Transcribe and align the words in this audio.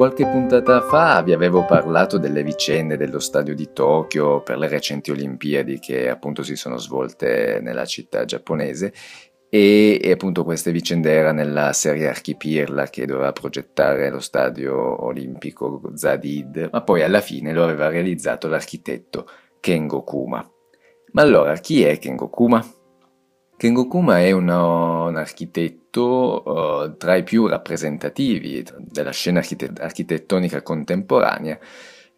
Qualche 0.00 0.24
puntata 0.24 0.80
fa 0.80 1.20
vi 1.20 1.34
avevo 1.34 1.66
parlato 1.66 2.16
delle 2.16 2.42
vicende 2.42 2.96
dello 2.96 3.18
stadio 3.18 3.54
di 3.54 3.68
Tokyo 3.74 4.40
per 4.40 4.56
le 4.56 4.66
recenti 4.66 5.10
Olimpiadi 5.10 5.78
che 5.78 6.08
appunto 6.08 6.42
si 6.42 6.56
sono 6.56 6.78
svolte 6.78 7.60
nella 7.60 7.84
città 7.84 8.24
giapponese 8.24 8.94
e, 9.50 10.00
e, 10.02 10.10
appunto 10.10 10.42
queste 10.42 10.72
vicende 10.72 11.12
erano 11.12 11.42
nella 11.42 11.74
serie 11.74 12.08
Archipirla 12.08 12.86
che 12.86 13.04
doveva 13.04 13.32
progettare 13.32 14.08
lo 14.08 14.20
stadio 14.20 15.04
olimpico 15.04 15.82
Zadid, 15.94 16.70
ma 16.72 16.80
poi 16.80 17.02
alla 17.02 17.20
fine 17.20 17.52
lo 17.52 17.64
aveva 17.64 17.90
realizzato 17.90 18.48
l'architetto 18.48 19.28
Kengo 19.60 20.02
Kuma. 20.02 20.50
Ma 21.12 21.20
allora 21.20 21.54
chi 21.58 21.84
è 21.84 21.98
Kengo 21.98 22.30
Kuma? 22.30 22.66
Kengo 23.60 23.88
Kuma 23.88 24.20
è 24.20 24.30
uno, 24.30 25.08
un 25.08 25.16
architetto 25.16 26.42
uh, 26.46 26.96
tra 26.96 27.16
i 27.16 27.22
più 27.22 27.46
rappresentativi 27.46 28.64
della 28.78 29.10
scena 29.10 29.40
architet- 29.40 29.78
architettonica 29.80 30.62
contemporanea 30.62 31.58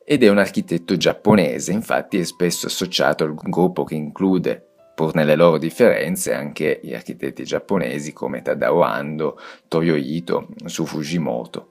ed 0.05 0.23
è 0.23 0.29
un 0.29 0.39
architetto 0.39 0.97
giapponese, 0.97 1.73
infatti 1.73 2.21
è 2.21 2.23
spesso 2.23 2.69
associato 2.69 3.25
al 3.25 3.35
gruppo 3.35 3.83
che 3.83 3.97
include, 3.97 4.65
pur 4.95 5.17
nelle 5.17 5.35
loro 5.35 5.59
differenze, 5.59 6.33
anche 6.33 6.79
gli 6.81 6.95
architetti 6.95 7.43
giapponesi 7.43 8.13
come 8.13 8.41
Tadao 8.41 8.83
Ando, 8.83 9.37
Toyo 9.67 9.97
Ito, 9.97 10.47
Su 10.67 10.87
Fujimoto 10.87 11.71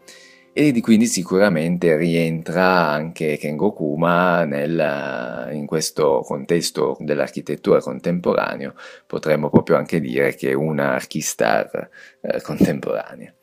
e 0.53 0.71
di 0.71 0.81
quindi 0.81 1.05
sicuramente 1.05 1.95
rientra 1.95 2.89
anche 2.89 3.37
Kengo 3.37 3.71
Kuma 3.71 4.43
nel, 4.43 5.49
in 5.53 5.65
questo 5.65 6.21
contesto 6.25 6.97
dell'architettura 6.99 7.79
contemporanea, 7.79 8.73
potremmo 9.07 9.49
proprio 9.49 9.77
anche 9.77 10.01
dire 10.01 10.35
che 10.35 10.49
è 10.49 10.53
una 10.53 10.93
archistar 10.93 11.89
eh, 12.21 12.41
contemporanea. 12.41 13.33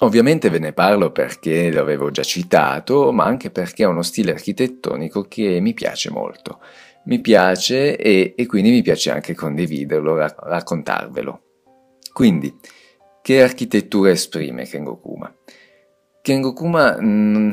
Ovviamente 0.00 0.50
ve 0.50 0.58
ne 0.58 0.74
parlo 0.74 1.10
perché 1.10 1.70
l'avevo 1.70 2.10
già 2.10 2.22
citato, 2.22 3.12
ma 3.12 3.24
anche 3.24 3.50
perché 3.50 3.84
è 3.84 3.86
uno 3.86 4.02
stile 4.02 4.32
architettonico 4.32 5.22
che 5.22 5.58
mi 5.60 5.72
piace 5.72 6.10
molto. 6.10 6.60
Mi 7.06 7.20
piace 7.20 7.96
e, 7.96 8.34
e 8.36 8.46
quindi 8.46 8.70
mi 8.70 8.82
piace 8.82 9.10
anche 9.10 9.34
condividerlo, 9.34 10.16
raccontarvelo. 10.16 11.40
Quindi, 12.12 12.54
che 13.22 13.42
architettura 13.42 14.10
esprime 14.10 14.66
Kengo 14.66 14.98
Kuma? 14.98 15.35
Kengokuma 16.26 16.96
mh, 16.98 17.06
mm, 17.06 17.50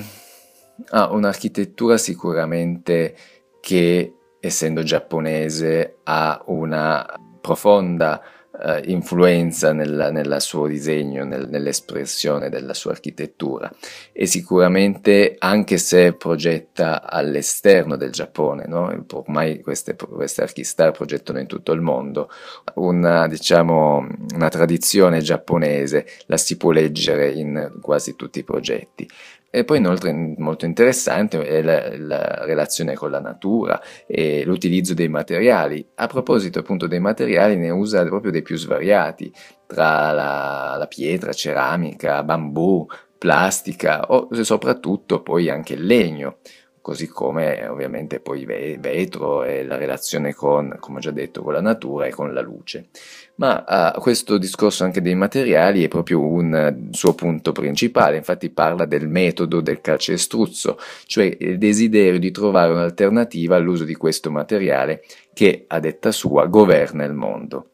ha 0.90 1.12
un'architettura 1.12 1.96
sicuramente 1.96 3.16
che, 3.62 4.16
essendo 4.40 4.82
giapponese, 4.82 5.98
ha 6.06 6.42
una 6.48 7.06
profonda 7.40 8.20
uh, 8.54 8.80
influenza 8.86 9.74
nel, 9.74 10.10
nel, 10.12 10.42
suo 10.42 10.68
disegno, 10.68 11.24
nel, 11.24 11.48
nell'espressione 11.50 12.50
della 12.50 12.74
sua 12.74 12.92
architettura 12.92 13.72
e 14.12 14.26
sicuramente 14.26 15.36
anche 15.40 15.78
se 15.78 16.14
progetta 16.14 17.10
all'esterno 17.10 17.96
del 17.96 18.12
Giappone, 18.12 18.66
no? 18.68 19.06
ormai 19.12 19.62
queste, 19.62 19.96
queste 19.96 20.44
archistar 20.44 20.92
progettano 20.92 21.40
in 21.40 21.48
tutto 21.48 21.72
il 21.72 21.82
mondo, 21.82 22.30
una, 22.76 23.28
diciamo, 23.28 24.08
una 24.34 24.50
tradizione 24.50 25.22
giapponese 25.22 26.06
la 26.28 26.38
si 26.38 26.58
può 26.58 26.72
leggere 26.72 27.32
in 27.32 27.78
quasi 27.82 28.16
tutti 28.16 28.40
i 28.40 28.44
progetti. 28.44 29.08
E 29.56 29.66
poi 29.66 29.78
inoltre 29.78 30.12
molto 30.12 30.66
interessante 30.66 31.40
è 31.46 31.62
la, 31.62 31.96
la, 31.96 32.44
relazione 32.44 32.96
con 32.96 33.12
la 33.12 33.20
natura 33.20 33.80
e 34.08 34.44
l'utilizzo 34.46 34.96
dei 34.96 35.10
materiali. 35.10 35.88
A 35.94 36.08
proposito 36.08 36.58
appunto 36.58 36.88
dei 36.88 37.00
materiali 37.00 37.56
ne 37.56 37.70
usa 37.70 38.04
proprio 38.04 38.32
dei 38.32 38.42
più 38.42 38.58
svariati, 38.58 39.32
tra 39.68 40.12
la, 40.12 40.76
la 40.80 40.88
pietra, 40.88 41.34
ceramica, 41.34 42.24
bambù, 42.24 42.88
plastica 43.20 44.08
o 44.08 44.28
soprattutto 44.42 45.22
poi 45.22 45.52
anche 45.52 45.74
il 45.74 45.86
legno 45.86 46.38
così 46.84 47.08
come 47.08 47.66
ovviamente 47.66 48.20
poi 48.20 48.44
vetro 48.44 49.46
e 49.46 49.64
la 49.64 49.78
relazione 49.78 50.34
con, 50.34 50.76
come 50.82 50.98
ho 50.98 51.00
già 51.00 51.12
detto, 51.12 51.42
con 51.42 51.54
la 51.54 51.62
natura 51.62 52.08
e 52.08 52.10
con 52.10 52.34
la 52.34 52.42
luce. 52.42 52.88
Ma 53.36 53.94
uh, 53.96 54.02
questo 54.02 54.38
discorso 54.38 54.84
anche 54.84 55.02
dei 55.02 55.16
materiali 55.16 55.86
è 55.86 55.88
proprio 55.88 56.20
un 56.20 56.90
suo 56.92 57.16
punto 57.16 57.54
principale, 57.54 58.18
infatti 58.18 58.50
parla 58.50 58.84
del 58.84 59.08
metodo 59.08 59.62
del 59.62 59.80
calcestruzzo, 59.80 60.78
cioè 61.06 61.34
il 61.40 61.58
desiderio 61.58 62.20
di 62.20 62.32
trovare 62.32 62.74
un'alternativa 62.74 63.56
all'uso 63.56 63.86
di 63.86 63.96
questo 63.96 64.30
materiale 64.30 65.04
che, 65.34 65.64
a 65.66 65.80
detta 65.80 66.12
sua, 66.12 66.48
governa 66.48 67.06
il 67.06 67.14
mondo. 67.14 67.68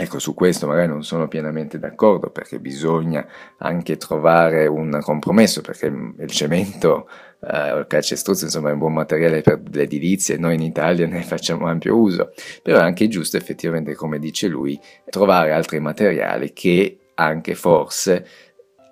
Ecco, 0.00 0.20
su 0.20 0.32
questo 0.32 0.68
magari 0.68 0.86
non 0.86 1.02
sono 1.02 1.26
pienamente 1.26 1.80
d'accordo 1.80 2.30
perché 2.30 2.60
bisogna 2.60 3.26
anche 3.56 3.96
trovare 3.96 4.68
un 4.68 4.96
compromesso 5.02 5.60
perché 5.60 5.86
il 5.86 6.30
cemento 6.30 7.08
eh, 7.40 7.78
il 7.78 7.86
calcestruzzo 7.88 8.44
insomma 8.44 8.68
è 8.68 8.74
un 8.74 8.78
buon 8.78 8.92
materiale 8.92 9.40
per 9.40 9.60
l'edilizia 9.72 10.36
e 10.36 10.38
noi 10.38 10.54
in 10.54 10.62
Italia 10.62 11.04
ne 11.08 11.22
facciamo 11.26 11.66
ampio 11.66 11.96
uso, 11.96 12.30
però 12.62 12.78
è 12.78 12.82
anche 12.82 13.08
giusto 13.08 13.36
effettivamente 13.38 13.96
come 13.96 14.20
dice 14.20 14.46
lui 14.46 14.78
trovare 15.10 15.50
altri 15.50 15.80
materiali 15.80 16.52
che 16.52 16.98
anche 17.14 17.56
forse 17.56 18.24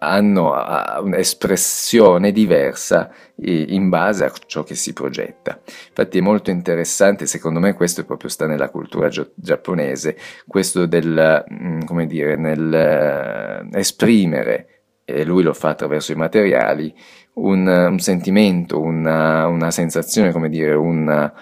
hanno 0.07 0.55
un'espressione 1.03 2.31
diversa 2.31 3.11
in 3.37 3.89
base 3.89 4.25
a 4.25 4.33
ciò 4.47 4.63
che 4.63 4.77
si 4.77 4.93
progetta. 4.93 5.61
Infatti 5.89 6.19
è 6.19 6.21
molto 6.21 6.51
interessante, 6.51 7.27
secondo 7.27 7.59
me 7.59 7.75
questo 7.75 8.05
proprio 8.05 8.31
sta 8.31 8.47
nella 8.47 8.71
cultura 8.71 9.09
giapponese, 9.35 10.17
questo 10.47 10.87
del, 10.87 11.45
mm, 11.53 11.81
come 11.83 12.07
dire, 12.07 12.37
nel 12.37 12.73
eh, 12.73 13.79
esprimere, 13.79 14.69
e 15.05 15.25
lui 15.25 15.43
lo 15.43 15.53
fa 15.53 15.71
attraverso 15.71 16.13
i 16.13 16.17
materiali, 16.17 16.95
un, 17.35 17.67
un 17.67 17.99
sentimento, 17.99 18.81
una, 18.81 19.47
una, 19.47 19.71
sensazione, 19.71 20.33
come 20.33 20.49
dire, 20.49 20.75
un, 20.75 21.33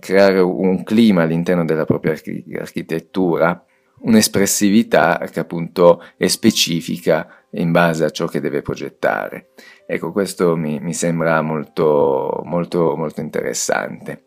creare 0.00 0.40
un 0.40 0.82
clima 0.84 1.22
all'interno 1.22 1.64
della 1.64 1.84
propria 1.84 2.12
architettura, 2.12 3.64
un'espressività 4.00 5.20
che 5.30 5.40
appunto 5.40 6.02
è 6.16 6.26
specifica 6.26 7.41
in 7.52 7.70
base 7.72 8.04
a 8.04 8.10
ciò 8.10 8.26
che 8.26 8.40
deve 8.40 8.62
progettare. 8.62 9.50
Ecco, 9.86 10.12
questo 10.12 10.56
mi, 10.56 10.80
mi 10.80 10.94
sembra 10.94 11.40
molto, 11.42 12.40
molto, 12.44 12.96
molto 12.96 13.20
interessante. 13.20 14.24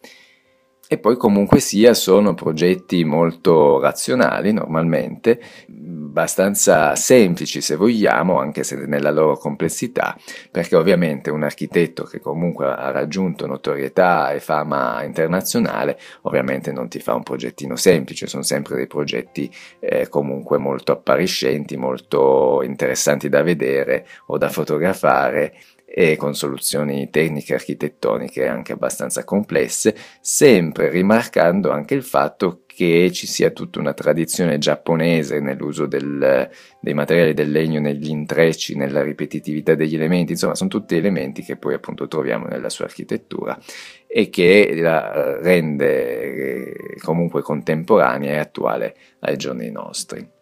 E 0.87 0.99
poi 0.99 1.17
comunque 1.17 1.59
sia 1.59 1.95
sono 1.95 2.35
progetti 2.35 3.03
molto 3.03 3.79
razionali 3.79 4.53
normalmente, 4.53 5.41
abbastanza 5.67 6.95
semplici 6.95 7.59
se 7.59 7.75
vogliamo, 7.75 8.39
anche 8.39 8.63
se 8.63 8.75
nella 8.85 9.11
loro 9.11 9.35
complessità, 9.35 10.15
perché 10.51 10.75
ovviamente 10.75 11.31
un 11.31 11.43
architetto 11.43 12.03
che 12.03 12.19
comunque 12.19 12.67
ha 12.67 12.91
raggiunto 12.91 13.47
notorietà 13.47 14.31
e 14.31 14.39
fama 14.39 15.03
internazionale, 15.03 15.97
ovviamente 16.21 16.71
non 16.71 16.87
ti 16.87 16.99
fa 16.99 17.15
un 17.15 17.23
progettino 17.23 17.75
semplice, 17.75 18.27
sono 18.27 18.43
sempre 18.43 18.75
dei 18.75 18.87
progetti 18.87 19.51
eh, 19.79 20.07
comunque 20.07 20.57
molto 20.59 20.91
appariscenti, 20.91 21.75
molto 21.77 22.61
interessanti 22.63 23.27
da 23.27 23.41
vedere 23.41 24.07
o 24.27 24.37
da 24.37 24.49
fotografare 24.49 25.53
e 25.97 26.17
con 26.17 26.35
soluzioni 26.35 27.09
tecniche 27.09 27.53
e 27.53 27.55
architettoniche 27.55 28.47
anche 28.47 28.73
abbastanza 28.73 29.23
complesse, 29.23 29.95
sempre 30.19 30.89
rimarcando 30.89 31.71
anche 31.71 31.93
il 31.93 32.03
fatto 32.03 32.63
che 32.67 33.09
ci 33.13 33.25
sia 33.25 33.51
tutta 33.51 33.79
una 33.79 33.93
tradizione 33.93 34.57
giapponese 34.57 35.39
nell'uso 35.39 35.85
del, 35.85 36.49
dei 36.81 36.93
materiali 36.93 37.33
del 37.33 37.49
legno 37.49 37.79
negli 37.79 38.09
intrecci, 38.09 38.75
nella 38.75 39.03
ripetitività 39.03 39.73
degli 39.73 39.95
elementi, 39.95 40.33
insomma 40.33 40.55
sono 40.55 40.69
tutti 40.69 40.97
elementi 40.97 41.43
che 41.43 41.55
poi 41.55 41.75
appunto 41.75 42.09
troviamo 42.09 42.45
nella 42.47 42.69
sua 42.69 42.83
architettura 42.83 43.57
e 44.05 44.29
che 44.29 44.75
la 44.75 45.39
rende 45.39 46.73
eh, 46.73 46.75
comunque 47.01 47.41
contemporanea 47.41 48.33
e 48.33 48.39
attuale 48.39 48.95
ai 49.19 49.37
giorni 49.37 49.71
nostri. 49.71 50.33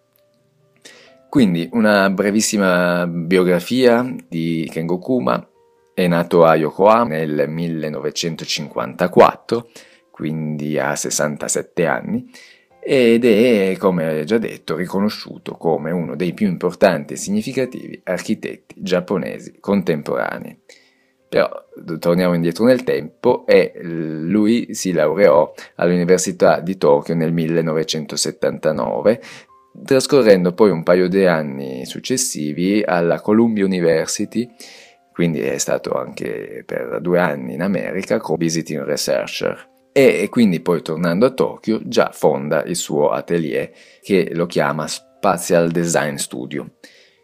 Quindi 1.34 1.68
una 1.74 2.12
brevissima 2.12 3.08
biografia 3.08 4.04
di 4.28 4.70
Kengo 4.72 5.00
Kuma, 5.00 5.48
è 5.94 6.08
nato 6.08 6.44
a 6.44 6.56
Yokohama 6.56 7.16
nel 7.16 7.46
1954, 7.48 9.70
quindi 10.10 10.80
ha 10.80 10.96
67 10.96 11.86
anni, 11.86 12.30
ed 12.80 13.24
è, 13.24 13.76
come 13.78 14.24
già 14.26 14.38
detto, 14.38 14.76
riconosciuto 14.76 15.54
come 15.54 15.92
uno 15.92 16.16
dei 16.16 16.34
più 16.34 16.48
importanti 16.48 17.14
e 17.14 17.18
significativi 17.18 18.02
architetti 18.04 18.76
giapponesi 18.78 19.58
contemporanei. 19.60 20.60
Però 21.30 21.50
torniamo 21.98 22.34
indietro 22.36 22.66
nel 22.66 22.84
tempo 22.84 23.46
e 23.48 23.72
lui 23.82 24.76
si 24.76 24.92
laureò 24.92 25.52
all'Università 25.76 26.60
di 26.60 26.78
Tokyo 26.78 27.16
nel 27.16 27.34
1979 27.34 29.20
trascorrendo 29.84 30.54
poi 30.54 30.70
un 30.70 30.84
paio 30.84 31.08
di 31.08 31.26
anni 31.26 31.86
successivi 31.86 32.84
alla 32.86 33.20
Columbia 33.22 33.66
University, 33.66 34.48
quindi 35.14 35.40
è 35.42 35.58
stato 35.58 35.94
anche 35.94 36.64
per 36.66 37.00
due 37.00 37.20
anni 37.20 37.54
in 37.54 37.62
America 37.62 38.20
come 38.20 38.38
visiting 38.40 38.84
researcher. 38.84 39.70
E 39.94 40.28
quindi 40.30 40.60
poi 40.60 40.82
tornando 40.82 41.28
a 41.28 41.32
Tokyo 41.32 41.80
già 41.84 42.10
fonda 42.12 42.64
il 42.64 42.76
suo 42.76 43.10
atelier 43.12 43.72
che 44.02 44.32
lo 44.34 44.48
chiama 44.48 44.88
Spatial 44.88 45.70
Design 45.70 46.16
Studio. 46.16 46.78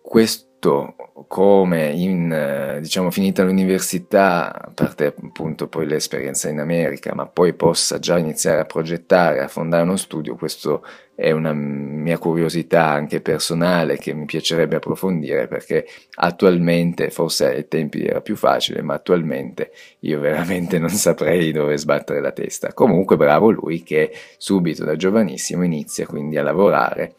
Questo 0.04 0.49
soprattutto 0.60 0.96
come 1.28 1.92
in, 1.92 2.80
diciamo, 2.82 3.12
finita 3.12 3.44
l'università, 3.44 4.54
a 4.54 4.72
parte 4.74 5.06
appunto 5.08 5.68
poi 5.68 5.86
l'esperienza 5.86 6.50
in 6.50 6.60
America, 6.60 7.14
ma 7.14 7.26
poi 7.26 7.54
possa 7.54 8.00
già 8.00 8.18
iniziare 8.18 8.60
a 8.60 8.66
progettare, 8.66 9.40
a 9.40 9.48
fondare 9.48 9.84
uno 9.84 9.96
studio, 9.96 10.36
questo 10.36 10.84
è 11.16 11.32
una 11.32 11.52
mia 11.54 12.18
curiosità 12.18 12.88
anche 12.88 13.20
personale 13.20 13.98
che 13.98 14.14
mi 14.14 14.24
piacerebbe 14.24 14.78
approfondire 14.78 15.48
perché 15.48 15.86
attualmente, 16.16 17.10
forse 17.10 17.48
ai 17.48 17.68
tempi 17.68 18.06
era 18.06 18.22
più 18.22 18.38
facile, 18.38 18.82
ma 18.82 18.94
attualmente 18.96 19.72
io 20.00 20.20
veramente 20.20 20.80
non 20.80 20.90
saprei 20.90 21.52
dove 21.52 21.78
sbattere 21.78 22.22
la 22.22 22.32
testa. 22.32 22.74
Comunque 22.74 23.18
bravo 23.18 23.52
lui 23.52 23.84
che 23.84 24.12
subito 24.38 24.86
da 24.86 24.96
giovanissimo 24.96 25.64
inizia 25.64 26.06
quindi 26.08 26.38
a 26.38 26.44
lavorare 26.44 27.16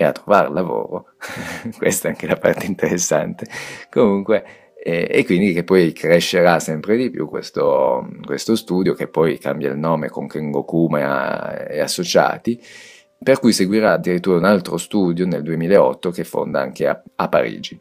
e 0.00 0.04
a 0.04 0.12
trovare 0.12 0.48
lavoro, 0.48 1.08
questa 1.76 2.08
è 2.08 2.12
anche 2.12 2.26
la 2.26 2.36
parte 2.36 2.64
interessante, 2.64 3.44
comunque, 3.90 4.72
e, 4.82 5.06
e, 5.10 5.26
quindi 5.26 5.52
che 5.52 5.62
poi 5.62 5.92
crescerà 5.92 6.58
sempre 6.58 6.96
di 6.96 7.10
più 7.10 7.28
questo, 7.28 8.08
questo 8.24 8.56
studio 8.56 8.94
che 8.94 9.08
poi 9.08 9.36
cambia 9.36 9.68
il 9.68 9.76
nome 9.76 10.08
con 10.08 10.26
Kengokuma 10.26 11.66
e, 11.66 11.76
e 11.76 11.80
associati, 11.80 12.58
per 13.22 13.40
cui 13.40 13.52
seguirà 13.52 13.92
addirittura 13.92 14.38
un 14.38 14.46
altro 14.46 14.78
studio 14.78 15.26
nel 15.26 15.42
2008 15.42 16.10
che 16.10 16.24
fonda 16.24 16.62
anche 16.62 16.86
a, 16.86 17.02
a 17.16 17.28
Parigi. 17.28 17.78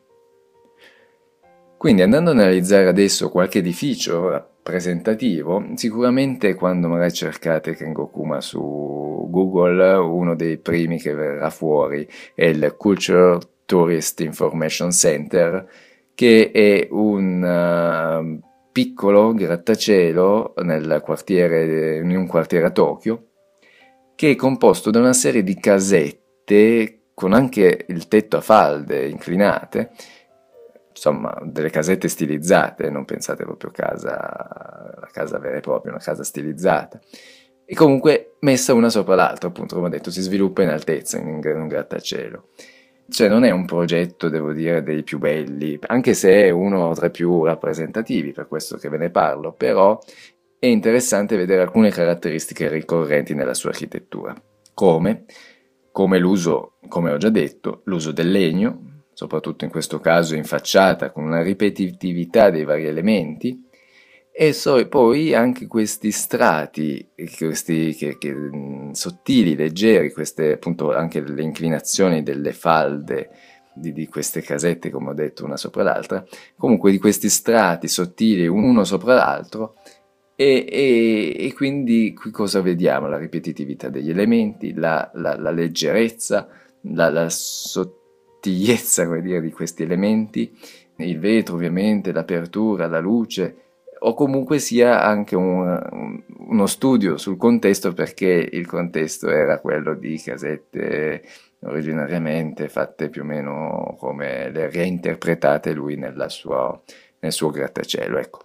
Quindi 1.78 2.02
andando 2.02 2.32
ad 2.32 2.40
analizzare 2.40 2.90
adesso 2.90 3.30
qualche 3.30 3.60
edificio 3.60 4.58
rappresentativo, 4.70 5.66
sicuramente 5.74 6.54
quando 6.54 6.88
magari 6.88 7.12
cercate 7.12 7.76
Kengokuma 7.76 8.40
su 8.40 9.28
Google, 9.30 9.96
uno 9.96 10.36
dei 10.36 10.58
primi 10.58 11.00
che 11.00 11.14
verrà 11.14 11.50
fuori 11.50 12.08
è 12.36 12.46
il 12.46 12.76
Culture 12.78 13.40
Tourist 13.66 14.22
Information 14.22 14.92
Center, 14.92 15.68
che 16.14 16.52
è 16.52 16.88
un 16.92 17.42
uh, 17.42 18.48
piccolo 18.72 19.34
grattacielo 19.34 20.54
nel 20.64 21.02
quartiere, 21.04 21.98
in 21.98 22.16
un 22.16 22.28
quartiere 22.28 22.68
a 22.68 22.72
Tokyo, 22.72 23.26
che 24.16 24.32
è 24.32 24.36
composto 24.36 24.92
da 24.92 25.00
una 25.00 25.14
serie 25.14 25.44
di 25.44 25.56
casette 25.56 26.98
con 27.14 27.34
anche 27.34 27.86
il 27.88 28.08
tetto 28.08 28.38
a 28.38 28.42
falde 28.42 29.08
inclinate, 29.08 29.92
insomma, 31.00 31.34
delle 31.46 31.70
casette 31.70 32.10
stilizzate, 32.10 32.90
non 32.90 33.06
pensate 33.06 33.46
proprio 33.46 33.72
casa, 33.72 34.12
la 35.00 35.10
casa 35.12 35.40
vera 35.40 35.58
e 35.58 35.62
propria, 35.62 35.94
una 35.94 36.02
casa 36.02 36.24
stilizzata. 36.24 37.00
E 37.66 37.74
comunque 37.74 38.36
messa 38.42 38.74
una 38.74 38.90
sopra 38.90 39.16
l'altra, 39.16 39.48
appunto, 39.48 39.76
come 39.76 39.88
ho 39.88 39.90
detto, 39.90 40.12
si 40.12 40.22
sviluppa 40.22 40.62
in 40.62 40.70
altezza, 40.70 41.18
in 41.18 41.28
un 41.28 41.68
grattacielo. 41.68 42.50
Cioè 43.08 43.30
non 43.30 43.44
è 43.44 43.52
un 43.52 43.66
progetto, 43.66 44.28
devo 44.28 44.52
dire, 44.52 44.84
dei 44.84 45.04
più 45.04 45.20
belli, 45.20 45.80
anche 45.88 46.14
se 46.14 46.44
è 46.44 46.50
uno 46.50 46.94
tra 46.94 47.08
i 47.08 47.12
più 47.12 47.46
rappresentativi, 47.46 48.34
per 48.34 48.48
questo 48.48 48.78
che 48.78 48.90
ve 48.90 48.98
ne 48.98 49.10
parlo, 49.10 49.54
però 49.54 49.98
è 50.60 50.68
interessante 50.68 51.38
vedere 51.38 51.62
alcune 51.62 51.90
caratteristiche 51.90 52.68
ricorrenti 52.68 53.34
nella 53.34 53.54
sua 53.54 53.70
architettura, 53.70 54.36
come, 54.74 55.26
come 55.92 56.20
l'uso, 56.20 56.74
come 56.88 57.12
ho 57.12 57.18
già 57.18 57.30
detto, 57.30 57.82
l'uso 57.86 58.12
del 58.12 58.30
legno, 58.30 58.89
soprattutto 59.20 59.66
in 59.66 59.70
questo 59.70 60.00
caso 60.00 60.34
in 60.34 60.46
facciata, 60.46 61.12
con 61.12 61.26
una 61.26 61.42
ripetitività 61.42 62.50
dei 62.50 62.64
vari 62.64 62.86
elementi, 62.86 63.68
e 64.32 64.54
so, 64.54 64.88
poi 64.88 65.34
anche 65.34 65.68
questi 65.68 66.10
strati, 66.12 67.06
questi 67.38 67.94
che, 67.96 68.18
che, 68.18 68.34
sottili, 68.94 69.58
leggeri, 69.58 70.14
queste 70.14 70.54
appunto 70.54 70.94
anche 70.94 71.20
le 71.20 71.42
inclinazioni 71.42 72.24
delle 72.24 72.54
falde 72.54 73.32
di, 73.74 73.92
di, 73.92 74.08
queste 74.08 74.42
casette, 74.42 74.90
come 74.90 75.10
ho 75.10 75.14
detto, 75.14 75.44
una 75.44 75.58
sopra 75.58 75.84
l'altra, 75.84 76.26
comunque 76.56 76.90
di 76.90 76.98
questi 76.98 77.28
strati 77.28 77.90
sottili 77.90 78.48
uno 78.48 78.86
sopra 78.86 79.16
l'altro, 79.16 79.76
e, 80.34 80.66
e, 80.66 81.36
e, 81.38 81.54
quindi 81.54 82.14
qui 82.14 82.32
cosa 82.32 82.62
vediamo? 82.62 83.10
La 83.10 83.18
ripetitività 83.18 83.90
degli 83.90 84.12
elementi, 84.12 84.74
la, 84.74 85.12
la, 85.16 85.38
la 85.38 85.52
leggerezza, 85.52 86.48
la, 86.84 87.10
la 87.10 87.28
sottigliezza 88.40 89.06
dire, 89.20 89.42
di 89.42 89.52
questi 89.52 89.84
elementi, 89.84 90.58
il 90.98 91.20
vetro 91.20 91.56
ovviamente, 91.56 92.14
l'apertura, 92.14 92.88
la 92.88 93.00
luce, 93.00 93.56
o 94.00 94.14
comunque 94.14 94.60
sia 94.60 95.04
anche 95.04 95.36
un, 95.36 96.24
uno 96.48 96.66
studio 96.68 97.18
sul 97.18 97.36
contesto 97.36 97.94
perché 97.94 98.50
il 98.50 98.66
contesto 98.66 99.30
era 99.30 99.60
quello 99.60 99.94
di 99.94 100.18
casette 100.18 101.22
originariamente 101.64 102.70
fatte 102.70 103.10
più 103.10 103.24
o 103.24 103.26
meno 103.26 103.98
come 104.00 104.50
le 104.52 104.70
reinterpretate 104.70 105.74
lui 105.74 106.00
sua, 106.28 106.82
nel 107.20 107.32
suo 107.34 107.50
grattacielo. 107.50 108.18
Ecco 108.18 108.40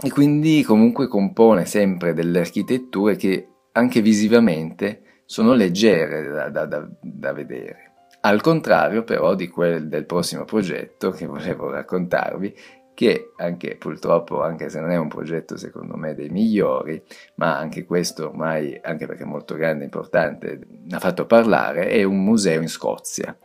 e 0.00 0.10
quindi 0.10 0.62
comunque 0.62 1.08
compone 1.08 1.66
sempre 1.66 2.14
delle 2.14 2.38
architetture 2.38 3.16
che 3.16 3.48
anche 3.72 4.00
visivamente 4.00 5.22
sono 5.24 5.52
leggere 5.54 6.28
da, 6.28 6.48
da, 6.48 6.66
da, 6.66 6.88
da 7.00 7.32
vedere. 7.32 7.87
Al 8.20 8.40
contrario 8.40 9.04
però 9.04 9.34
di 9.34 9.48
quel 9.48 9.88
del 9.88 10.04
prossimo 10.04 10.44
progetto 10.44 11.10
che 11.10 11.26
volevo 11.26 11.70
raccontarvi, 11.70 12.54
che 12.94 13.30
anche 13.36 13.76
purtroppo, 13.76 14.42
anche 14.42 14.68
se 14.68 14.80
non 14.80 14.90
è 14.90 14.96
un 14.96 15.06
progetto 15.06 15.56
secondo 15.56 15.96
me 15.96 16.14
dei 16.14 16.30
migliori, 16.30 17.00
ma 17.36 17.56
anche 17.56 17.84
questo 17.84 18.26
ormai, 18.26 18.76
anche 18.82 19.06
perché 19.06 19.22
è 19.22 19.26
molto 19.26 19.54
grande 19.54 19.82
e 19.82 19.84
importante, 19.84 20.58
ha 20.90 20.98
fatto 20.98 21.24
parlare, 21.24 21.90
è 21.90 22.02
un 22.02 22.24
museo 22.24 22.60
in 22.60 22.68
Scozia. 22.68 23.36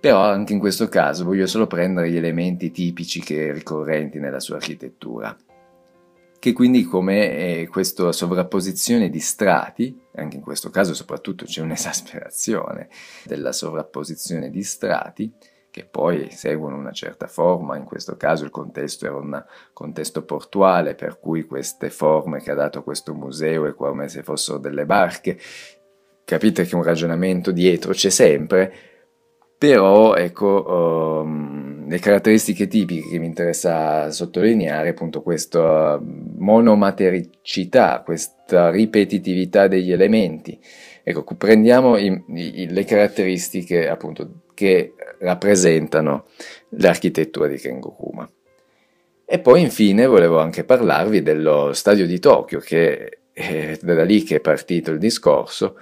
Però 0.00 0.20
anche 0.20 0.52
in 0.52 0.60
questo 0.60 0.86
caso 0.86 1.24
voglio 1.24 1.48
solo 1.48 1.66
prendere 1.66 2.08
gli 2.08 2.16
elementi 2.16 2.70
tipici 2.70 3.20
che 3.20 3.52
ricorrenti 3.52 4.20
nella 4.20 4.38
sua 4.38 4.56
architettura 4.56 5.36
che 6.38 6.52
quindi 6.52 6.84
come 6.84 7.30
eh, 7.36 7.68
questa 7.68 8.12
sovrapposizione 8.12 9.10
di 9.10 9.20
strati, 9.20 10.00
anche 10.14 10.36
in 10.36 10.42
questo 10.42 10.70
caso 10.70 10.94
soprattutto 10.94 11.44
c'è 11.44 11.62
un'esasperazione 11.62 12.88
della 13.24 13.52
sovrapposizione 13.52 14.50
di 14.50 14.62
strati, 14.62 15.32
che 15.70 15.84
poi 15.84 16.30
seguono 16.30 16.76
una 16.76 16.92
certa 16.92 17.26
forma, 17.26 17.76
in 17.76 17.84
questo 17.84 18.16
caso 18.16 18.44
il 18.44 18.50
contesto 18.50 19.06
era 19.06 19.16
un 19.16 19.44
contesto 19.72 20.24
portuale, 20.24 20.94
per 20.94 21.18
cui 21.18 21.44
queste 21.44 21.90
forme 21.90 22.40
che 22.40 22.52
ha 22.52 22.54
dato 22.54 22.82
questo 22.82 23.14
museo 23.14 23.66
è 23.66 23.74
come 23.74 24.08
se 24.08 24.22
fossero 24.22 24.58
delle 24.58 24.86
barche, 24.86 25.38
capite 26.24 26.64
che 26.64 26.74
un 26.74 26.82
ragionamento 26.82 27.50
dietro 27.50 27.92
c'è 27.92 28.10
sempre, 28.10 28.72
però 29.58 30.14
ecco... 30.14 31.22
Um, 31.24 31.57
le 31.88 31.98
caratteristiche 31.98 32.68
tipiche 32.68 33.08
che 33.08 33.18
mi 33.18 33.26
interessa 33.26 34.10
sottolineare 34.10 34.90
appunto 34.90 35.22
questa 35.22 35.98
monomatericità, 36.00 38.02
questa 38.04 38.70
ripetitività 38.70 39.68
degli 39.68 39.90
elementi. 39.90 40.58
Ecco, 41.02 41.24
prendiamo 41.36 41.96
i, 41.96 42.24
i, 42.34 42.68
le 42.68 42.84
caratteristiche 42.84 43.88
appunto 43.88 44.42
che 44.52 44.92
rappresentano 45.20 46.26
l'architettura 46.70 47.48
di 47.48 47.56
Kengokuma. 47.56 48.28
E 49.24 49.38
poi 49.38 49.62
infine 49.62 50.06
volevo 50.06 50.38
anche 50.38 50.64
parlarvi 50.64 51.22
dello 51.22 51.72
stadio 51.72 52.06
di 52.06 52.18
Tokyo, 52.18 52.60
che 52.60 53.20
è 53.32 53.78
da 53.80 54.04
lì 54.04 54.22
che 54.24 54.36
è 54.36 54.40
partito 54.40 54.90
il 54.90 54.98
discorso, 54.98 55.78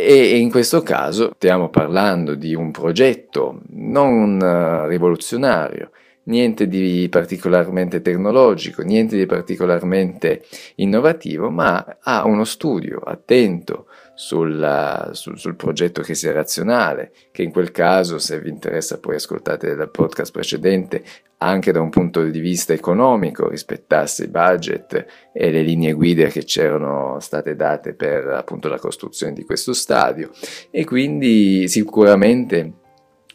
e 0.00 0.38
in 0.38 0.48
questo 0.48 0.82
caso 0.82 1.32
stiamo 1.34 1.70
parlando 1.70 2.36
di 2.36 2.54
un 2.54 2.70
progetto 2.70 3.62
non 3.70 4.40
eh, 4.40 4.86
rivoluzionario, 4.86 5.90
niente 6.24 6.68
di 6.68 7.08
particolarmente 7.10 8.00
tecnologico, 8.00 8.82
niente 8.82 9.16
di 9.16 9.26
particolarmente 9.26 10.44
innovativo, 10.76 11.50
ma 11.50 11.98
ha 12.00 12.24
uno 12.26 12.44
studio 12.44 13.00
attento 13.00 13.86
sul, 14.14 15.10
sul, 15.14 15.36
sul, 15.36 15.56
progetto 15.56 16.02
che 16.02 16.14
sia 16.14 16.32
razionale, 16.32 17.10
che 17.32 17.42
in 17.42 17.50
quel 17.50 17.72
caso, 17.72 18.18
se 18.18 18.38
vi 18.38 18.50
interessa 18.50 19.00
poi 19.00 19.16
ascoltate 19.16 19.66
il 19.66 19.88
podcast 19.90 20.30
precedente, 20.30 21.02
anche 21.38 21.70
da 21.70 21.80
un 21.80 21.90
punto 21.90 22.22
di 22.24 22.40
vista 22.40 22.72
economico 22.72 23.48
rispettasse 23.48 24.24
i 24.24 24.28
budget 24.28 25.06
e 25.32 25.50
le 25.50 25.62
linee 25.62 25.92
guida 25.92 26.26
che 26.26 26.44
c'erano 26.44 27.18
state 27.20 27.54
date 27.54 27.94
per 27.94 28.26
appunto 28.26 28.68
la 28.68 28.78
costruzione 28.78 29.32
di 29.32 29.44
questo 29.44 29.72
stadio. 29.72 30.30
E 30.70 30.84
quindi 30.84 31.68
sicuramente 31.68 32.72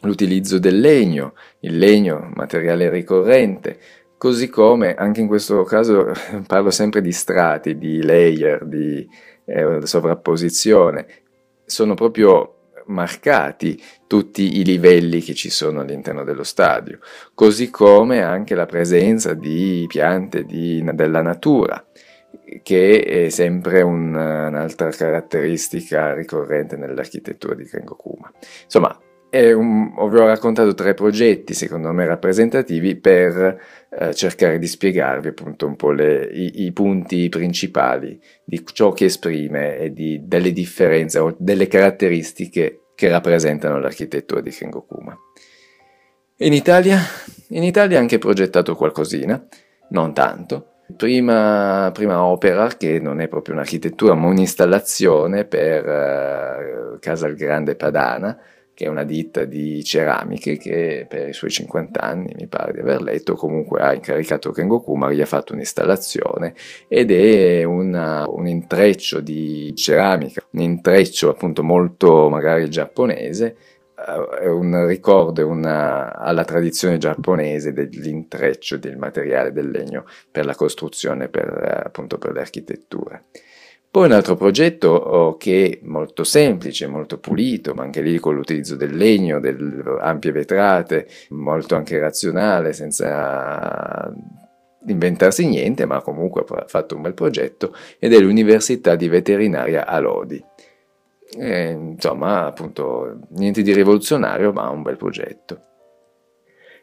l'utilizzo 0.02 0.58
del 0.58 0.80
legno, 0.80 1.34
il 1.60 1.78
legno 1.78 2.30
materiale 2.34 2.90
ricorrente, 2.90 3.78
così 4.18 4.48
come 4.48 4.94
anche 4.94 5.20
in 5.20 5.26
questo 5.26 5.62
caso 5.64 6.12
parlo 6.46 6.70
sempre 6.70 7.00
di 7.00 7.12
strati, 7.12 7.78
di 7.78 8.02
layer, 8.02 8.66
di 8.66 9.08
eh, 9.46 9.80
sovrapposizione, 9.84 11.06
sono 11.64 11.94
proprio 11.94 12.54
marcati 12.86 13.80
tutti 14.06 14.58
i 14.58 14.64
livelli 14.64 15.20
che 15.20 15.34
ci 15.34 15.50
sono 15.50 15.80
all'interno 15.80 16.24
dello 16.24 16.44
stadio, 16.44 16.98
così 17.34 17.70
come 17.70 18.22
anche 18.22 18.54
la 18.54 18.66
presenza 18.66 19.34
di 19.34 19.84
piante 19.88 20.44
di, 20.44 20.82
della 20.92 21.22
natura, 21.22 21.84
che 22.62 23.00
è 23.02 23.28
sempre 23.30 23.82
un, 23.82 24.14
un'altra 24.14 24.90
caratteristica 24.90 26.14
ricorrente 26.14 26.76
nell'architettura 26.76 27.54
di 27.54 27.64
Kengokuma. 27.64 28.32
Insomma, 28.64 28.98
un, 29.30 29.92
vi 29.94 30.18
ho 30.18 30.26
raccontato 30.26 30.74
tre 30.74 30.94
progetti, 30.94 31.54
secondo 31.54 31.90
me 31.92 32.06
rappresentativi, 32.06 32.94
per 32.96 33.60
eh, 33.96 34.14
cercare 34.14 34.58
di 34.58 34.66
spiegarvi 34.66 35.28
appunto 35.28 35.66
un 35.66 35.76
po' 35.76 35.92
le, 35.92 36.24
i, 36.24 36.64
i, 36.64 36.72
punti 36.72 37.28
principali 37.28 38.20
di 38.44 38.64
ciò 38.72 38.92
che 38.92 39.04
esprime 39.04 39.78
e 39.78 39.92
di, 39.92 40.22
delle 40.24 40.52
differenze 40.52 41.18
o 41.18 41.34
delle 41.38 41.68
caratteristiche 41.68 42.86
che 42.94 43.08
rappresentano 43.08 43.78
l'architettura 43.78 44.40
di 44.40 44.50
Kengokuma. 44.50 45.16
In 46.38 46.52
Italia, 46.52 46.98
in 47.50 47.62
Italia 47.62 47.98
ha 47.98 48.00
anche 48.00 48.18
progettato 48.18 48.74
qualcosina, 48.74 49.46
non 49.90 50.12
tanto. 50.12 50.70
Prima, 50.96 51.90
prima, 51.94 52.24
opera, 52.24 52.66
che 52.76 52.98
non 52.98 53.20
è 53.20 53.28
proprio 53.28 53.54
un'architettura, 53.54 54.14
ma 54.14 54.26
un'installazione 54.26 55.44
per 55.44 55.86
uh, 55.86 56.98
Casal 56.98 57.34
Grande 57.34 57.76
Padana, 57.76 58.36
che 58.74 58.86
è 58.86 58.88
una 58.88 59.04
ditta 59.04 59.44
di 59.44 59.82
ceramiche 59.84 60.56
che 60.56 61.06
per 61.08 61.28
i 61.28 61.32
suoi 61.32 61.50
50 61.50 62.00
anni, 62.00 62.34
mi 62.36 62.48
pare 62.48 62.72
di 62.72 62.80
aver 62.80 63.02
letto, 63.02 63.34
comunque 63.34 63.80
ha 63.80 63.94
incaricato 63.94 64.50
Kengo 64.50 64.80
Kuma, 64.80 65.12
gli 65.12 65.20
ha 65.20 65.26
fatto 65.26 65.52
un'installazione 65.52 66.54
ed 66.88 67.12
è 67.12 67.62
una, 67.62 68.28
un 68.28 68.48
intreccio 68.48 69.20
di 69.20 69.72
ceramica, 69.76 70.44
un 70.50 70.60
intreccio 70.60 71.30
appunto 71.30 71.62
molto 71.62 72.28
magari 72.28 72.68
giapponese, 72.68 73.56
eh, 73.96 74.38
è 74.42 74.48
un 74.48 74.86
ricordo 74.88 75.46
una, 75.46 76.16
alla 76.16 76.44
tradizione 76.44 76.98
giapponese 76.98 77.72
dell'intreccio 77.72 78.76
del 78.76 78.96
materiale 78.96 79.52
del 79.52 79.70
legno 79.70 80.04
per 80.30 80.44
la 80.44 80.56
costruzione, 80.56 81.28
per, 81.28 81.82
appunto 81.84 82.18
per 82.18 82.32
le 82.32 82.40
architetture. 82.40 83.22
Poi 83.94 84.06
un 84.06 84.12
altro 84.12 84.34
progetto 84.34 84.88
oh, 84.88 85.36
che 85.36 85.78
è 85.80 85.86
molto 85.86 86.24
semplice, 86.24 86.88
molto 86.88 87.20
pulito, 87.20 87.74
ma 87.74 87.84
anche 87.84 88.00
lì 88.00 88.18
con 88.18 88.34
l'utilizzo 88.34 88.74
del 88.74 88.96
legno, 88.96 89.38
delle 89.38 89.84
ampie 90.00 90.32
vetrate, 90.32 91.06
molto 91.28 91.76
anche 91.76 92.00
razionale, 92.00 92.72
senza 92.72 94.12
inventarsi 94.88 95.46
niente, 95.46 95.86
ma 95.86 96.02
comunque 96.02 96.44
ha 96.44 96.64
fatto 96.66 96.96
un 96.96 97.02
bel 97.02 97.14
progetto, 97.14 97.72
ed 98.00 98.12
è 98.12 98.18
l'Università 98.18 98.96
di 98.96 99.06
Veterinaria 99.06 99.86
a 99.86 100.00
Lodi. 100.00 100.44
E, 101.38 101.70
insomma, 101.70 102.46
appunto, 102.46 103.20
niente 103.28 103.62
di 103.62 103.72
rivoluzionario, 103.72 104.52
ma 104.52 104.70
un 104.70 104.82
bel 104.82 104.96
progetto. 104.96 105.60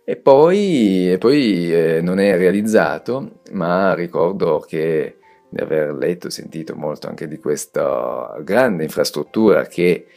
E 0.05 0.15
poi, 0.15 1.11
e 1.11 1.17
poi 1.17 1.75
eh, 1.75 1.99
non 2.01 2.19
è 2.19 2.37
realizzato, 2.37 3.41
ma 3.51 3.93
ricordo 3.95 4.59
che 4.65 5.17
di 5.51 5.61
aver 5.61 5.93
letto 5.93 6.27
e 6.27 6.31
sentito 6.31 6.75
molto 6.75 7.07
anche 7.07 7.27
di 7.27 7.37
questa 7.37 8.37
grande 8.41 8.83
infrastruttura 8.83 9.65
che 9.65 10.07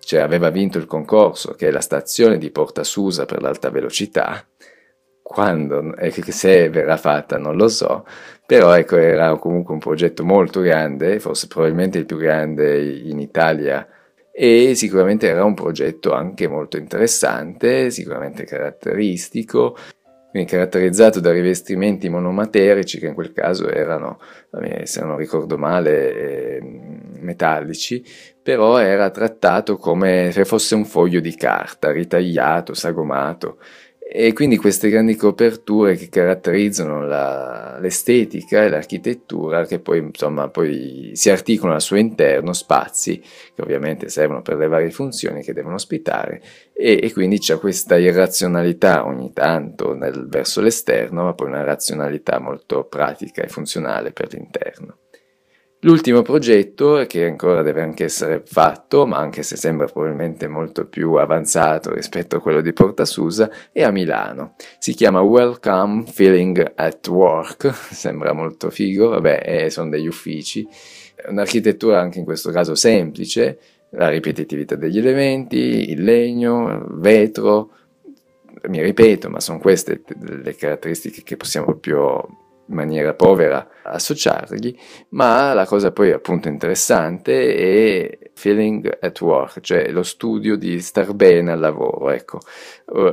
cioè, 0.00 0.20
aveva 0.20 0.50
vinto 0.50 0.76
il 0.76 0.84
concorso, 0.84 1.52
che 1.54 1.68
è 1.68 1.70
la 1.70 1.80
stazione 1.80 2.36
di 2.36 2.50
Porta 2.50 2.84
Susa 2.84 3.24
per 3.24 3.40
l'alta 3.40 3.70
velocità. 3.70 4.46
Quando 5.22 5.96
e 5.96 6.10
se 6.10 6.68
verrà 6.68 6.98
fatta 6.98 7.38
non 7.38 7.56
lo 7.56 7.68
so, 7.68 8.04
però 8.44 8.74
ecco 8.74 8.96
era 8.96 9.34
comunque 9.38 9.72
un 9.72 9.80
progetto 9.80 10.22
molto 10.22 10.60
grande, 10.60 11.18
forse 11.18 11.46
probabilmente 11.46 11.96
il 11.96 12.04
più 12.04 12.18
grande 12.18 12.78
in 12.82 13.18
Italia 13.18 13.88
e 14.30 14.74
sicuramente 14.74 15.26
era 15.26 15.44
un 15.44 15.54
progetto 15.54 16.12
anche 16.12 16.46
molto 16.46 16.76
interessante, 16.76 17.90
sicuramente 17.90 18.44
caratteristico 18.44 19.76
quindi 20.34 20.50
caratterizzato 20.50 21.20
da 21.20 21.30
rivestimenti 21.30 22.08
monomaterici 22.08 22.98
che 22.98 23.06
in 23.06 23.14
quel 23.14 23.32
caso 23.32 23.68
erano, 23.68 24.18
se 24.82 25.00
non 25.04 25.16
ricordo 25.16 25.56
male, 25.56 26.56
eh, 26.56 26.60
metallici, 27.20 28.04
però 28.42 28.78
era 28.78 29.10
trattato 29.10 29.76
come 29.76 30.32
se 30.32 30.44
fosse 30.44 30.74
un 30.74 30.86
foglio 30.86 31.20
di 31.20 31.36
carta, 31.36 31.92
ritagliato, 31.92 32.74
sagomato, 32.74 33.58
e 34.16 34.32
quindi 34.32 34.58
queste 34.58 34.90
grandi 34.90 35.16
coperture 35.16 35.96
che 35.96 36.08
caratterizzano 36.08 37.04
la, 37.04 37.78
l'estetica 37.80 38.62
e 38.62 38.68
l'architettura, 38.68 39.66
che 39.66 39.80
poi, 39.80 39.98
insomma, 39.98 40.48
poi 40.48 41.10
si 41.14 41.30
articolano 41.30 41.74
al 41.74 41.82
suo 41.82 41.96
interno, 41.96 42.52
spazi 42.52 43.20
che 43.20 43.60
ovviamente 43.60 44.08
servono 44.08 44.40
per 44.40 44.56
le 44.56 44.68
varie 44.68 44.92
funzioni 44.92 45.42
che 45.42 45.52
devono 45.52 45.74
ospitare, 45.74 46.40
e, 46.72 47.00
e 47.02 47.12
quindi 47.12 47.40
c'è 47.40 47.58
questa 47.58 47.96
irrazionalità 47.96 49.04
ogni 49.04 49.32
tanto 49.32 49.94
nel, 49.94 50.28
verso 50.28 50.60
l'esterno, 50.60 51.24
ma 51.24 51.34
poi 51.34 51.48
una 51.48 51.64
razionalità 51.64 52.38
molto 52.38 52.84
pratica 52.84 53.42
e 53.42 53.48
funzionale 53.48 54.12
per 54.12 54.32
l'interno. 54.32 54.98
L'ultimo 55.84 56.22
progetto, 56.22 57.04
che 57.06 57.26
ancora 57.26 57.60
deve 57.60 57.82
anche 57.82 58.04
essere 58.04 58.42
fatto, 58.42 59.04
ma 59.06 59.18
anche 59.18 59.42
se 59.42 59.56
sembra 59.56 59.86
probabilmente 59.86 60.48
molto 60.48 60.86
più 60.86 61.12
avanzato 61.12 61.92
rispetto 61.92 62.36
a 62.36 62.40
quello 62.40 62.62
di 62.62 62.72
Porta 62.72 63.04
Susa, 63.04 63.50
è 63.70 63.82
a 63.82 63.90
Milano. 63.90 64.54
Si 64.78 64.94
chiama 64.94 65.20
Welcome 65.20 66.04
Feeling 66.06 66.72
at 66.74 67.06
Work, 67.08 67.68
sembra 67.92 68.32
molto 68.32 68.70
figo, 68.70 69.10
vabbè, 69.10 69.68
sono 69.68 69.90
degli 69.90 70.06
uffici. 70.06 70.66
Un'architettura 71.28 72.00
anche 72.00 72.18
in 72.18 72.24
questo 72.24 72.50
caso 72.50 72.74
semplice, 72.74 73.58
la 73.90 74.08
ripetitività 74.08 74.76
degli 74.76 74.96
elementi, 74.96 75.90
il 75.90 76.02
legno, 76.02 76.70
il 76.70 76.98
vetro, 76.98 77.70
mi 78.68 78.82
ripeto, 78.82 79.28
ma 79.28 79.38
sono 79.38 79.58
queste 79.58 80.00
le 80.18 80.56
caratteristiche 80.56 81.22
che 81.22 81.36
possiamo 81.36 81.66
proprio 81.66 82.43
in 82.66 82.74
maniera 82.74 83.14
povera 83.14 83.68
associargli, 83.82 84.76
ma 85.10 85.52
la 85.52 85.66
cosa 85.66 85.92
poi 85.92 86.12
appunto 86.12 86.48
interessante 86.48 87.54
è 87.54 88.18
feeling 88.34 88.98
at 89.00 89.20
work, 89.20 89.60
cioè 89.60 89.90
lo 89.90 90.02
studio 90.02 90.56
di 90.56 90.80
star 90.80 91.12
bene 91.14 91.52
al 91.52 91.60
lavoro, 91.60 92.10
ecco. 92.10 92.40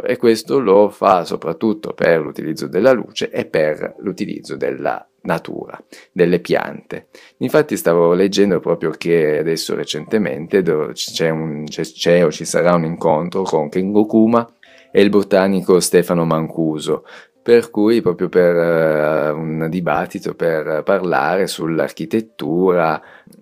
E 0.04 0.18
questo 0.18 0.60
lo 0.60 0.90
fa 0.90 1.26
soprattutto 1.26 1.94
per 1.94 2.22
l'utilizzo 2.22 2.68
della 2.68 2.92
luce 2.92 3.30
e 3.30 3.46
per 3.46 3.96
l'utilizzo 4.00 4.56
della 4.56 5.06
natura, 5.24 5.82
delle 6.12 6.40
piante. 6.40 7.08
Infatti 7.38 7.78
stavo 7.78 8.14
leggendo 8.14 8.60
proprio 8.60 8.92
che 8.92 9.40
adesso 9.40 9.76
recentemente 9.76 10.64
c'è, 10.94 11.30
un, 11.30 11.66
c'è, 11.66 11.84
c'è 11.84 12.26
o 12.26 12.32
ci 12.32 12.46
sarà 12.46 12.74
un 12.74 12.86
incontro 12.86 13.44
con 13.44 13.70
Kengokuma 13.70 14.56
e 14.92 15.02
il 15.02 15.10
botanico 15.10 15.80
Stefano 15.80 16.26
Mancuso, 16.26 17.06
per 17.42 17.70
cui 17.70 18.02
proprio 18.02 18.30
per 18.30 18.56
uh, 18.56 19.38
un 19.38 19.68
dibattito 19.70 20.36
per 20.36 20.84
parlare 20.84 21.48
sull'architettura, 21.48 23.02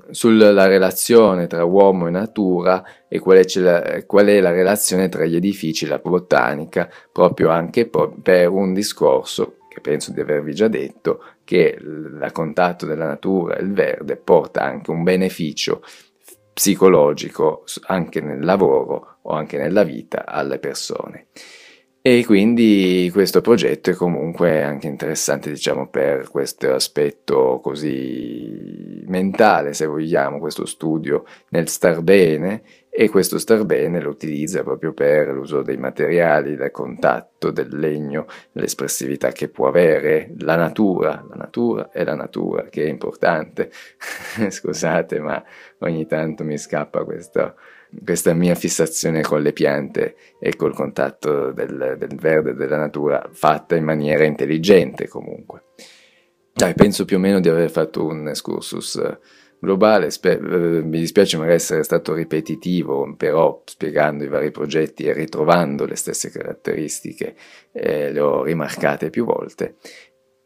sulla 0.10 0.66
relazione 0.68 1.48
tra 1.48 1.64
uomo 1.66 2.08
e 2.08 2.12
natura 2.12 2.84
e 3.08 3.20
qual 3.20 3.38
è, 3.38 3.60
la, 3.60 4.04
qual 4.06 4.28
è 4.28 4.40
la 4.40 4.52
relazione 4.52 5.10
tra 5.10 5.26
gli 5.26 5.36
edifici 5.36 5.86
e 5.86 5.90
la 5.90 6.00
botanica, 6.00 6.90
proprio 7.12 7.50
anche 7.50 7.88
po- 7.88 8.16
per 8.22 8.50
un 8.50 8.74
discorso 8.74 9.56
che 9.70 9.82
penso 9.82 10.12
di 10.12 10.20
avervi 10.20 10.54
già 10.54 10.68
detto, 10.68 11.24
che 11.44 11.78
il 11.80 12.30
contatto 12.34 12.86
della 12.86 13.06
natura 13.06 13.56
e 13.56 13.62
il 13.62 13.74
verde 13.74 14.18
porta 14.18 14.62
anche 14.62 14.92
un 14.92 15.04
beneficio 15.04 15.82
psicologico 16.54 17.64
anche 17.86 18.20
nel 18.20 18.44
lavoro 18.44 19.20
o 19.22 19.32
anche 19.32 19.58
nella 19.58 19.84
vita 19.84 20.26
alle 20.26 20.60
persone. 20.60 21.28
E 22.12 22.26
quindi 22.26 23.08
questo 23.14 23.40
progetto 23.40 23.92
è 23.92 23.94
comunque 23.94 24.64
anche 24.64 24.88
interessante, 24.88 25.52
diciamo, 25.52 25.90
per 25.90 26.28
questo 26.32 26.74
aspetto 26.74 27.60
così 27.62 29.04
mentale, 29.06 29.76
se 29.76 29.86
vogliamo, 29.86 30.40
questo 30.40 30.66
studio 30.66 31.24
nel 31.50 31.68
star 31.68 32.02
bene 32.02 32.64
e 32.90 33.10
questo 33.10 33.38
star 33.38 33.64
bene 33.64 34.02
lo 34.02 34.10
utilizza 34.10 34.64
proprio 34.64 34.92
per 34.92 35.28
l'uso 35.28 35.62
dei 35.62 35.78
materiali, 35.78 36.56
del 36.56 36.72
contatto, 36.72 37.52
del 37.52 37.78
legno, 37.78 38.26
l'espressività 38.54 39.32
che 39.32 39.48
può 39.48 39.68
avere 39.68 40.34
la 40.40 40.56
natura, 40.56 41.24
la 41.30 41.36
natura 41.36 41.92
è 41.92 42.04
la 42.04 42.16
natura, 42.16 42.64
che 42.70 42.86
è 42.86 42.88
importante. 42.88 43.70
Scusate, 44.50 45.20
ma 45.20 45.44
ogni 45.82 46.08
tanto 46.08 46.44
mi 46.44 46.58
scappa 46.58 47.04
questo 47.04 47.54
questa 48.04 48.34
mia 48.34 48.56
fissazione 48.56 49.22
con 49.22 49.42
le 49.42 49.54
piante 49.54 50.16
e 50.40 50.56
col 50.56 50.74
contatto 50.74 51.52
del, 51.52 51.96
del 51.98 52.16
verde 52.16 52.54
della 52.54 52.78
natura 52.78 53.30
fatta 53.32 53.76
in 53.76 53.84
maniera 53.84 54.24
intelligente 54.26 55.08
comunque. 55.08 55.64
Dai, 56.54 56.74
penso 56.74 57.06
più 57.06 57.18
o 57.18 57.20
meno 57.20 57.40
di 57.40 57.50
aver 57.50 57.72
fatto 57.72 58.06
un 58.06 58.28
excursus 58.28 59.02
globale, 59.60 60.10
Spe- 60.10 60.40
eh, 60.40 60.84
mi 60.84 61.00
dispiace 61.00 61.38
magari 61.38 61.56
essere 61.56 61.84
stato 61.84 62.14
ripetitivo, 62.14 63.14
però 63.16 63.62
spiegando 63.66 64.24
i 64.24 64.30
vari 64.30 64.52
progetti 64.52 65.04
e 65.04 65.14
ritrovando 65.14 65.86
le 65.86 65.96
stesse 65.96 66.30
caratteristiche 66.30 67.36
eh, 67.72 68.12
le 68.12 68.20
ho 68.20 68.44
rimarcate 68.44 69.10
più 69.10 69.26
volte 69.26 69.76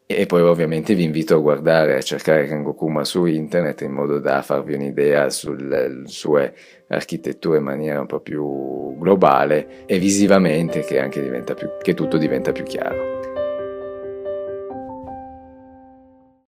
e 0.06 0.26
poi 0.26 0.42
ovviamente 0.42 0.94
vi 0.94 1.04
invito 1.04 1.34
a 1.34 1.38
guardare, 1.40 1.96
a 1.96 2.02
cercare 2.02 2.46
Kangokuma 2.46 3.04
su 3.04 3.24
internet 3.24 3.80
in 3.80 3.92
modo 3.92 4.18
da 4.18 4.42
farvi 4.42 4.74
un'idea 4.74 5.30
sulle 5.30 6.02
sue 6.04 6.54
architetture 6.88 7.58
in 7.58 7.64
maniera 7.64 8.00
un 8.00 8.06
po' 8.06 8.20
più 8.20 8.98
globale 8.98 9.86
e 9.86 9.98
visivamente 9.98 10.80
che, 10.80 11.08
più, 11.54 11.68
che 11.80 11.94
tutto 11.94 12.18
diventa 12.18 12.52
più 12.52 12.64
chiaro. 12.64 13.13